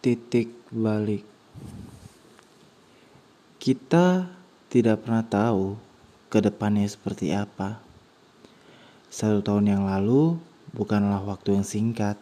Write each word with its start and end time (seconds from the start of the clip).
Titik 0.00 0.48
balik. 0.72 1.28
Kita 3.60 4.32
tidak 4.72 5.04
pernah 5.04 5.20
tahu 5.20 5.76
ke 6.32 6.40
depannya 6.40 6.88
seperti 6.88 7.36
apa. 7.36 7.76
Satu 9.12 9.44
tahun 9.44 9.76
yang 9.76 9.84
lalu 9.84 10.40
bukanlah 10.72 11.20
waktu 11.20 11.60
yang 11.60 11.68
singkat. 11.68 12.16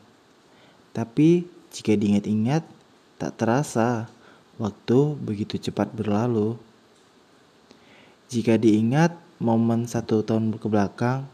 Tapi 0.91 1.47
jika 1.71 1.95
diingat-ingat, 1.95 2.67
tak 3.15 3.39
terasa 3.39 4.11
waktu 4.59 5.15
begitu 5.15 5.55
cepat 5.63 5.95
berlalu. 5.95 6.59
Jika 8.27 8.59
diingat 8.59 9.15
momen 9.39 9.87
satu 9.87 10.27
tahun 10.27 10.51
ke 10.59 10.67
belakang, 10.67 11.31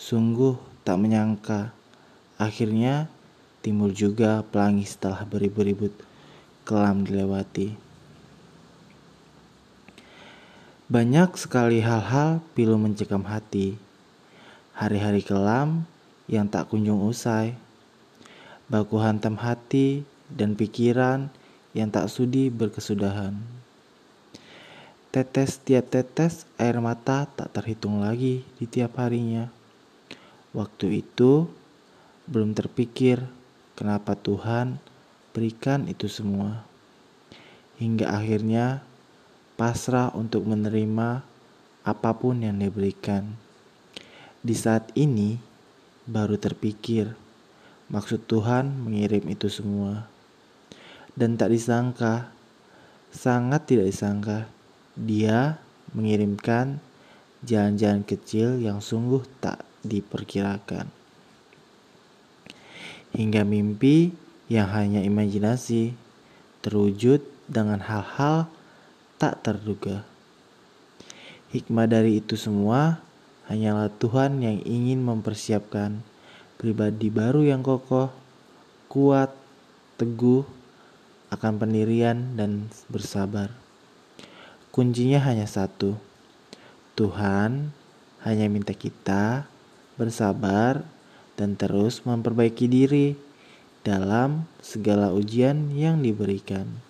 sungguh 0.00 0.56
tak 0.80 0.96
menyangka 0.96 1.76
akhirnya 2.40 3.12
timbul 3.60 3.90
juga 3.90 4.46
pelangi 4.46 4.86
setelah 4.86 5.26
beribu-ribu 5.26 5.90
kelam 6.62 7.02
dilewati. 7.02 7.74
Banyak 10.88 11.36
sekali 11.36 11.84
hal-hal 11.84 12.40
pilu 12.56 12.80
mencekam 12.80 13.20
hati. 13.28 13.76
Hari-hari 14.72 15.20
kelam 15.20 15.84
yang 16.24 16.48
tak 16.48 16.72
kunjung 16.72 17.04
usai. 17.04 17.52
Baku 18.72 18.96
hantam 18.96 19.36
hati 19.36 20.04
dan 20.32 20.56
pikiran 20.56 21.28
yang 21.76 21.92
tak 21.92 22.08
sudi 22.08 22.48
berkesudahan. 22.48 23.36
Tetes 25.08 25.60
tiap 25.60 25.88
tetes 25.88 26.44
air 26.60 26.76
mata 26.84 27.24
tak 27.24 27.52
terhitung 27.52 28.04
lagi 28.04 28.44
di 28.60 28.64
tiap 28.68 29.00
harinya. 29.00 29.48
Waktu 30.56 31.04
itu 31.04 31.48
belum 32.28 32.52
terpikir 32.52 33.37
kenapa 33.78 34.18
Tuhan 34.18 34.82
berikan 35.30 35.86
itu 35.86 36.10
semua. 36.10 36.66
Hingga 37.78 38.10
akhirnya 38.10 38.82
pasrah 39.54 40.10
untuk 40.18 40.42
menerima 40.50 41.22
apa 41.86 42.10
pun 42.18 42.42
yang 42.42 42.58
diberikan. 42.58 43.38
Di 44.42 44.58
saat 44.58 44.90
ini 44.98 45.38
baru 46.10 46.34
terpikir 46.34 47.14
maksud 47.86 48.26
Tuhan 48.26 48.82
mengirim 48.82 49.22
itu 49.30 49.46
semua. 49.46 50.10
Dan 51.14 51.38
tak 51.38 51.54
disangka, 51.54 52.30
sangat 53.14 53.66
tidak 53.66 53.90
disangka, 53.90 54.50
dia 54.94 55.58
mengirimkan 55.94 56.82
jalan-jalan 57.46 58.02
kecil 58.02 58.58
yang 58.58 58.82
sungguh 58.82 59.22
tak 59.38 59.62
diperkirakan. 59.82 60.97
Hingga 63.18 63.42
mimpi 63.42 64.14
yang 64.46 64.70
hanya 64.70 65.02
imajinasi 65.02 65.90
terwujud 66.62 67.18
dengan 67.50 67.82
hal-hal 67.82 68.46
tak 69.18 69.42
terduga. 69.42 70.06
Hikmah 71.50 71.90
dari 71.90 72.22
itu 72.22 72.38
semua 72.38 73.02
hanyalah 73.50 73.90
Tuhan 73.98 74.38
yang 74.38 74.62
ingin 74.62 75.02
mempersiapkan 75.02 75.98
pribadi 76.60 77.10
baru 77.10 77.42
yang 77.42 77.66
kokoh, 77.66 78.14
kuat, 78.86 79.34
teguh, 79.98 80.46
akan 81.34 81.58
pendirian 81.58 82.38
dan 82.38 82.70
bersabar. 82.86 83.50
Kuncinya 84.70 85.18
hanya 85.26 85.50
satu. 85.50 85.98
Tuhan 86.94 87.74
hanya 88.22 88.46
minta 88.46 88.74
kita 88.74 89.46
bersabar 89.98 90.86
dan 91.38 91.54
terus 91.54 92.02
memperbaiki 92.02 92.66
diri 92.66 93.14
dalam 93.86 94.50
segala 94.58 95.14
ujian 95.14 95.70
yang 95.70 96.02
diberikan. 96.02 96.87